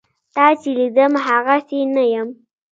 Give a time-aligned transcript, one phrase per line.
[0.35, 2.29] تا چې لیدم هغسې نه یم.